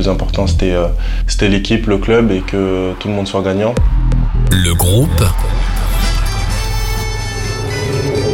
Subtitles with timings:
[0.00, 0.74] plus important, c'était
[1.26, 3.74] c'était l'équipe, le club et que tout le monde soit gagnant.
[4.50, 5.24] Le groupe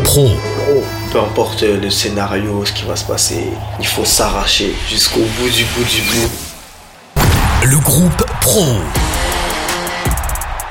[0.04, 0.28] Pro.
[1.12, 3.48] Peu importe le scénario, ce qui va se passer,
[3.80, 6.30] il faut s'arracher jusqu'au bout du bout du bout.
[7.64, 8.64] Le groupe Pro.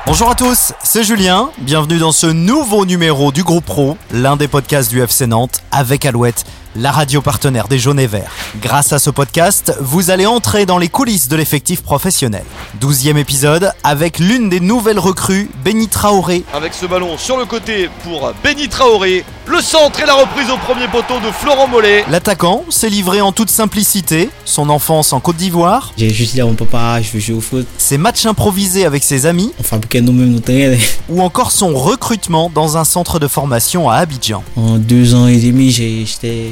[0.07, 1.49] Bonjour à tous, c'est Julien.
[1.57, 6.05] Bienvenue dans ce nouveau numéro du groupe Pro, l'un des podcasts du FC Nantes avec
[6.05, 6.45] Alouette
[6.75, 8.31] la radio partenaire des Jaunes et Verts.
[8.57, 12.43] Grâce à ce podcast, vous allez entrer dans les coulisses de l'effectif professionnel.
[12.75, 16.43] Douzième épisode avec l'une des nouvelles recrues, Benny Traoré.
[16.53, 20.57] Avec ce ballon sur le côté pour Benny Traoré, le centre et la reprise au
[20.57, 22.03] premier poteau de Florent Mollet.
[22.09, 25.93] L'attaquant s'est livré en toute simplicité, son enfance en Côte d'Ivoire.
[25.97, 27.67] J'ai juste dit à mon papa, je veux jouer au foot.
[27.77, 29.51] Ses matchs improvisés avec ses amis.
[29.59, 30.77] On fabriquait nous-mêmes nos terrains.
[31.09, 34.43] Ou encore son recrutement dans un centre de formation à Abidjan.
[34.55, 36.49] En deux ans et demi, j'étais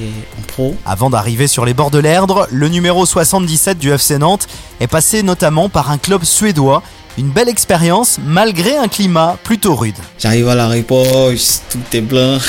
[0.47, 0.75] pro.
[0.85, 4.47] Avant d'arriver sur les bords de l'Erdre, le numéro 77 du FC Nantes
[4.79, 6.83] est passé notamment par un club suédois.
[7.17, 9.95] Une belle expérience malgré un climat plutôt rude.
[10.17, 11.29] J'arrive à l'aéroport,
[11.69, 12.39] tout est blanc,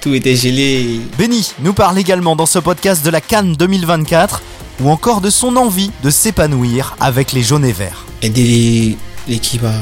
[0.00, 1.00] tout était gelé.
[1.18, 4.42] Benny nous parle également dans ce podcast de la Cannes 2024
[4.80, 8.04] ou encore de son envie de s'épanouir avec les jaunes et verts.
[8.22, 8.96] Aider
[9.28, 9.74] l'équipe à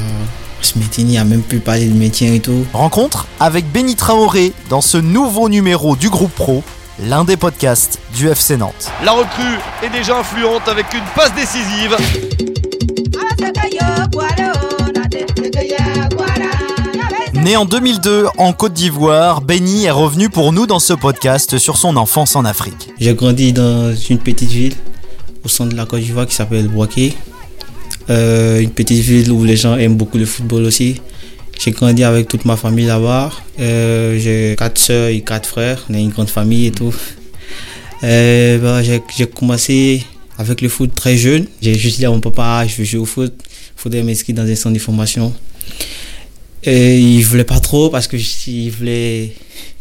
[0.65, 2.65] se maintenir, à même plus parler de maintien et tout.
[2.73, 6.63] Rencontre avec Benny Traoré dans ce nouveau numéro du groupe Pro
[7.01, 8.91] l'un des podcasts du FC Nantes.
[9.05, 11.97] La recrue est déjà influente avec une passe décisive.
[17.43, 21.77] Né en 2002 en Côte d'Ivoire, Benny est revenu pour nous dans ce podcast sur
[21.77, 22.91] son enfance en Afrique.
[23.01, 24.75] J'ai grandi dans une petite ville
[25.45, 27.15] au centre de la Côte d'Ivoire qui s'appelle Boaké.
[28.11, 31.01] Euh, une petite ville où les gens aiment beaucoup le football aussi.
[31.59, 33.33] J'ai grandi avec toute ma famille là-bas.
[33.59, 35.85] Euh, j'ai quatre soeurs et quatre frères.
[35.91, 36.95] On a une grande famille et tout.
[38.05, 40.07] Euh, bah, j'ai commencé
[40.39, 41.47] avec le foot très jeune.
[41.61, 43.35] J'ai juste dit à mon papa, je veux jouer au foot.
[43.45, 45.33] Il faudrait m'inscrire dans un centre de formation.
[46.65, 48.17] Et il voulait pas trop parce que
[48.47, 49.33] il voulait,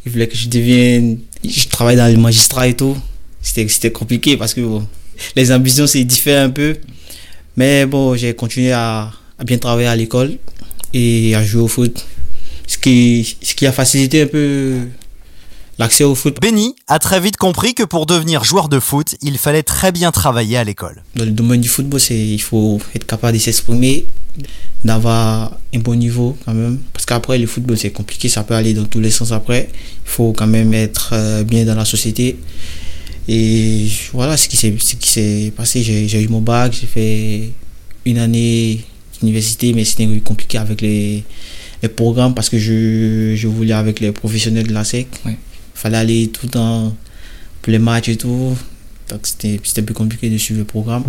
[0.05, 2.97] il voulait que je devienne, je travaille dans le magistrat et tout.
[3.41, 4.61] C'était compliqué parce que
[5.35, 6.77] les ambitions c'est différent un peu.
[7.57, 10.37] Mais bon, j'ai continué à, à bien travailler à l'école
[10.93, 12.05] et à jouer au foot.
[12.67, 14.77] Ce qui, ce qui a facilité un peu
[15.81, 16.37] l'accès au foot.
[16.39, 20.11] Benny a très vite compris que pour devenir joueur de foot, il fallait très bien
[20.11, 21.03] travailler à l'école.
[21.15, 24.05] Dans le domaine du football, c'est, il faut être capable de s'exprimer,
[24.85, 26.77] d'avoir un bon niveau quand même.
[26.93, 29.69] Parce qu'après, le football, c'est compliqué, ça peut aller dans tous les sens après.
[30.05, 32.37] Il faut quand même être euh, bien dans la société.
[33.27, 35.81] Et voilà ce qui s'est, passé.
[35.83, 37.49] J'ai, eu mon bac, j'ai fait
[38.05, 38.81] une année
[39.23, 41.23] université, mais c'était compliqué avec les,
[41.81, 45.07] les, programmes parce que je, je, voulais avec les professionnels de la SEC.
[45.81, 46.93] Fallait aller tout le temps
[47.63, 48.55] pour les matchs et tout.
[49.09, 51.03] Donc c'était plus compliqué de suivre le programme.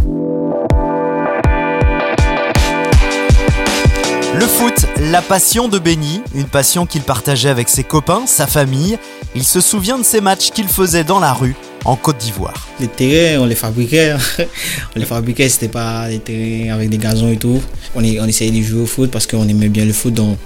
[4.34, 8.98] Le foot, la passion de Benny, une passion qu'il partageait avec ses copains, sa famille.
[9.34, 11.54] Il se souvient de ces matchs qu'il faisait dans la rue
[11.84, 12.66] en Côte d'Ivoire.
[12.80, 14.14] Les terrains, on les fabriquait.
[14.96, 17.60] On les fabriquait, c'était pas des terrains avec des gazons et tout.
[17.94, 20.38] On, on essayait de jouer au foot parce qu'on aimait bien le foot, donc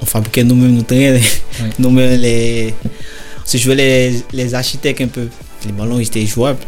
[0.00, 1.20] on fabriquait nous-mêmes nos terrains.
[1.80, 2.74] nous-mêmes, les...
[3.50, 5.28] se jouait les, les architectes un peu.
[5.66, 6.60] Les ballons, ils étaient jouables.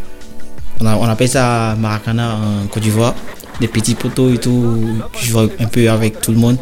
[0.80, 3.14] On, on appelle ça Maracana en Côte d'Ivoire
[3.60, 4.80] des petits poteaux et tout.
[5.20, 6.56] Je jouais un peu avec tout le monde.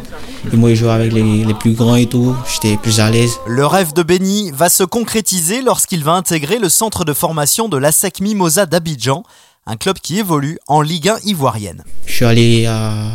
[0.53, 2.35] Et moi, je jouais avec les, les plus grands et tout.
[2.53, 3.31] J'étais plus à l'aise.
[3.47, 7.77] Le rêve de Benny va se concrétiser lorsqu'il va intégrer le centre de formation de
[7.77, 9.23] l'ASEC Mimosa d'Abidjan,
[9.65, 11.83] un club qui évolue en Ligue 1 ivoirienne.
[12.05, 13.13] Je suis allé à,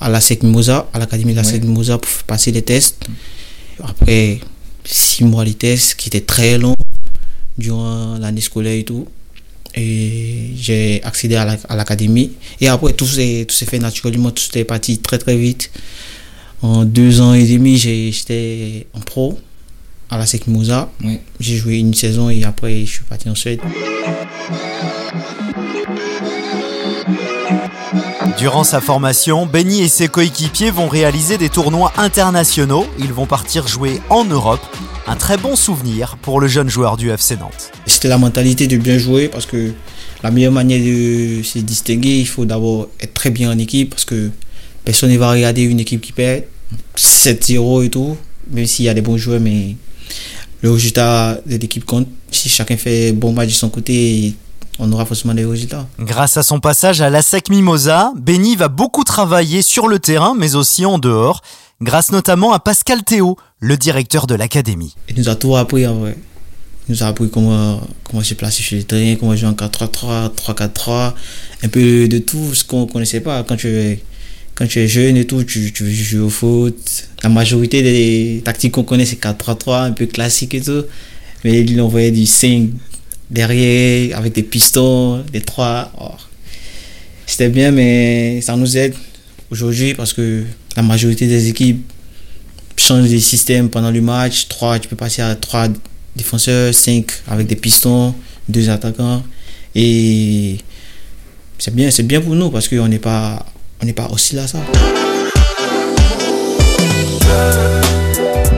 [0.00, 3.04] à l'ASEC Mimosa, à l'académie de l'ASEC Mimosa pour passer les tests.
[3.84, 4.40] Après
[4.90, 6.74] six mois les tests qui étaient très longs
[7.56, 9.06] durant l'année scolaire et tout
[9.74, 12.32] et j'ai accédé à l'académie.
[12.60, 15.70] et après, tout s'est fait naturellement, tout s'est parti très très vite.
[16.62, 19.38] En deux ans et demi, j'étais en pro
[20.10, 20.44] à la SEC
[21.38, 23.60] J'ai joué une saison et après, je suis parti en Suède.
[28.38, 32.86] Durant sa formation, Benny et ses coéquipiers vont réaliser des tournois internationaux.
[33.00, 34.60] Ils vont partir jouer en Europe.
[35.08, 37.72] Un très bon souvenir pour le jeune joueur du FC Nantes.
[37.86, 39.72] C'était la mentalité de bien jouer parce que
[40.22, 44.04] la meilleure manière de se distinguer, il faut d'abord être très bien en équipe parce
[44.04, 44.30] que
[44.84, 46.44] personne ne va regarder une équipe qui perd
[46.96, 48.16] 7-0 et tout,
[48.52, 49.74] même s'il y a des bons joueurs, mais
[50.60, 52.06] le résultat de l'équipe compte.
[52.30, 54.34] Si chacun fait bon match de son côté,
[54.78, 55.86] on aura forcément des résultats.
[55.98, 60.54] Grâce à son passage à l'ASEC Mimosa, Benny va beaucoup travailler sur le terrain, mais
[60.54, 61.42] aussi en dehors,
[61.82, 64.94] grâce notamment à Pascal Théo, le directeur de l'académie.
[65.08, 66.16] Il nous a tout appris en vrai.
[66.88, 70.30] Il nous a appris comment, comment se placer sur le terrain, comment jouer en 4-3-3,
[70.34, 71.12] 3-4-3,
[71.64, 73.42] un peu de tout ce qu'on ne connaissait pas.
[73.42, 74.02] Quand tu, es,
[74.54, 77.08] quand tu es jeune et tout, tu, tu veux jouer au foot.
[77.22, 80.84] La majorité des tactiques qu'on connaît, c'est 4-3-3, un peu classique et tout.
[81.44, 82.68] Mais il envoyait du 5
[83.30, 85.92] derrière, avec des pistons, des 3.
[86.00, 86.10] Oh.
[87.26, 88.94] C'était bien, mais ça nous aide
[89.50, 90.44] aujourd'hui parce que
[90.76, 91.84] la majorité des équipes
[92.76, 94.48] changent de système pendant le match.
[94.48, 95.68] 3, tu peux passer à 3
[96.16, 98.14] défenseurs, 5 avec des pistons,
[98.48, 99.22] 2 attaquants.
[99.74, 100.58] Et
[101.58, 103.44] c'est bien, c'est bien pour nous parce qu'on n'est pas,
[103.94, 104.60] pas hostile à ça.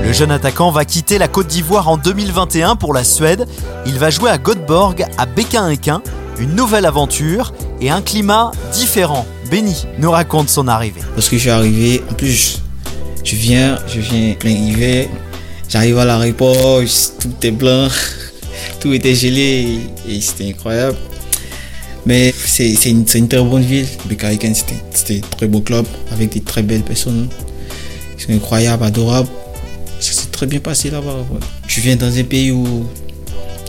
[0.03, 3.47] Le jeune attaquant va quitter la Côte d'Ivoire en 2021 pour la Suède.
[3.87, 6.03] Il va jouer à Göteborg, à Béquin-Équin.
[6.39, 9.27] Une nouvelle aventure et un climat différent.
[9.51, 11.01] Benny nous raconte son arrivée.
[11.15, 12.61] Lorsque je suis arrivé, en plus,
[13.25, 15.09] je viens, je viens plein hiver.
[15.69, 16.81] J'arrive à l'aéroport,
[17.21, 17.89] tout est blanc,
[18.81, 20.97] tout était gelé et c'était incroyable.
[22.07, 23.87] Mais c'est une, une, très bonne ville.
[24.07, 24.55] Bécaïken,
[24.93, 27.29] c'était un très beau club avec des très belles personnes.
[28.17, 29.29] C'est incroyable, adorable.
[30.41, 31.27] Très bien passé là-bas.
[31.69, 32.87] Tu viens dans un pays où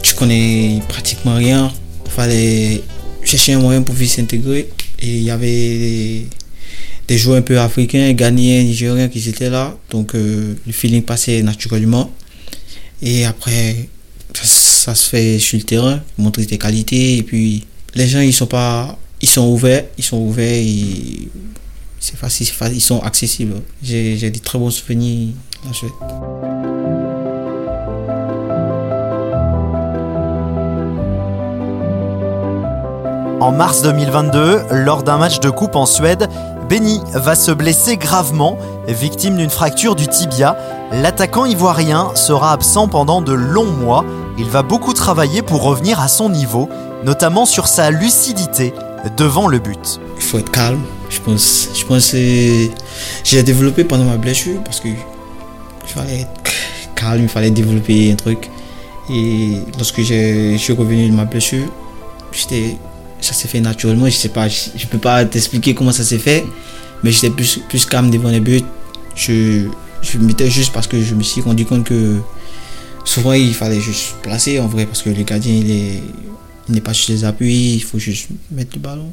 [0.02, 1.70] tu connais pratiquement rien.
[2.08, 2.82] Fallait
[3.26, 4.70] chercher un moyen pour s'intégrer.
[5.02, 6.28] Et il y avait
[7.10, 9.76] des joueurs un peu africains, ghanéens, nigériens qui étaient là.
[9.90, 12.10] Donc euh, le feeling passait naturellement.
[13.02, 13.90] Et après,
[14.42, 17.18] ça, se fait sur le terrain, montrer tes qualités.
[17.18, 17.66] Et puis
[17.96, 18.98] les gens, ils sont pas.
[19.22, 21.28] Ils sont ouverts, ils sont ouverts et
[22.00, 23.62] c'est facile, facile, ils sont accessibles.
[23.84, 25.34] J'ai des très bons souvenirs.
[33.42, 36.30] En mars 2022, lors d'un match de coupe en Suède,
[36.70, 40.56] Benny va se blesser gravement, victime d'une fracture du tibia.
[40.92, 44.06] L'attaquant ivoirien sera absent pendant de longs mois.
[44.38, 46.70] Il va beaucoup travailler pour revenir à son niveau,
[47.04, 48.76] notamment sur sa lucidité
[49.18, 50.00] devant le but.
[50.18, 50.84] Il faut être calme.
[51.10, 52.12] Je pense, je pense
[53.24, 56.52] j'ai développé pendant ma blessure parce que il fallait être
[56.94, 58.52] calme, il fallait développer un truc.
[59.10, 61.66] Et lorsque je suis revenu de ma blessure,
[62.32, 62.78] j'étais
[63.22, 64.08] ça s'est fait naturellement.
[64.08, 66.44] Je sais pas, je, peux pas t'expliquer comment ça s'est fait,
[67.04, 68.64] mais j'étais plus, plus calme devant les buts.
[69.16, 69.68] Je,
[70.02, 72.18] je mettais juste parce que je me suis rendu compte que
[73.06, 76.04] souvent il fallait juste placer en vrai parce que le gardien il est
[76.70, 79.12] il n'est pas sur les appuis, il faut juste mettre le ballon.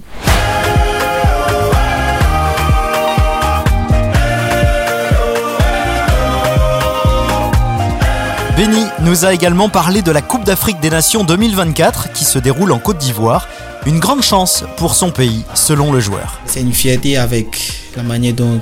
[8.56, 12.72] Benny nous a également parlé de la Coupe d'Afrique des Nations 2024 qui se déroule
[12.72, 13.48] en Côte d'Ivoire.
[13.86, 16.40] Une grande chance pour son pays, selon le joueur.
[16.46, 18.60] C'est une fierté avec la manière dont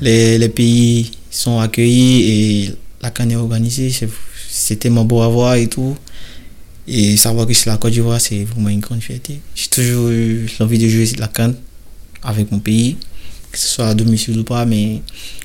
[0.00, 3.92] les, les, pays sont accueillis et la canne est organisée.
[4.48, 5.96] C'était mon beau à voir et tout.
[6.88, 9.40] Et savoir que c'est la Côte d'Ivoire, c'est vraiment une grande fierté.
[9.54, 11.56] J'ai toujours eu l'envie de jouer la canne
[12.22, 12.96] avec mon pays,
[13.50, 15.02] que ce soit à domicile ou pas, mais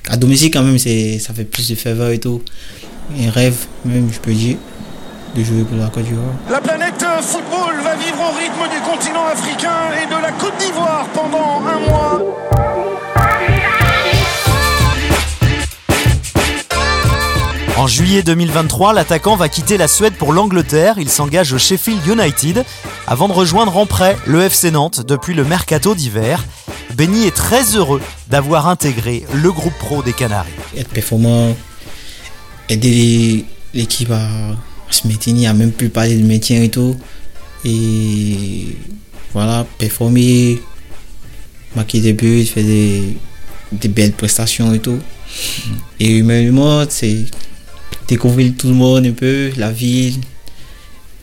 [0.08, 2.42] à domicile quand même, ça fait plus de faveur et tout.
[3.18, 4.56] Un rêve même, je peux dire
[5.34, 6.34] de jouer pour la Côte d'Ivoire.
[6.48, 11.06] La planète football va vivre au rythme du continent africain et de la Côte d'Ivoire
[11.12, 12.20] pendant un mois.
[17.76, 20.96] En juillet 2023, l'attaquant va quitter la Suède pour l'Angleterre.
[20.98, 22.64] Il s'engage au Sheffield United
[23.06, 26.44] avant de rejoindre en prêt le FC Nantes depuis le mercato d'hiver.
[26.94, 30.50] Benny est très heureux d'avoir intégré le groupe pro des Canaries.
[30.76, 31.56] Être performant,
[32.68, 34.28] aider l'équipe à
[34.94, 36.96] se maintenir, à même plus parler de maintien et tout.
[37.64, 38.76] Et
[39.32, 40.60] voilà, performer,
[41.74, 43.16] marquer des buts, faire des,
[43.72, 44.98] des belles prestations et tout.
[46.00, 47.24] Et humainement, c'est
[48.08, 50.20] découvrir tout le monde un peu, la ville.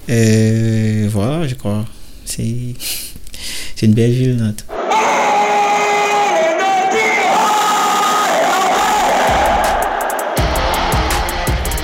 [0.07, 1.85] Et voilà, je crois.
[2.25, 2.75] C'est
[3.83, 4.65] une belle ville, Nantes.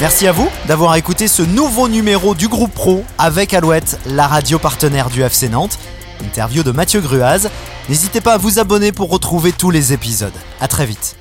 [0.06, 4.60] Merci à vous d'avoir écouté ce nouveau numéro du groupe Pro avec Alouette, la radio
[4.60, 5.80] partenaire du FC Nantes.
[6.24, 7.50] Interview de Mathieu Gruaz.
[7.90, 10.32] N'hésitez pas à vous abonner pour retrouver tous les épisodes.
[10.62, 11.16] A très vite.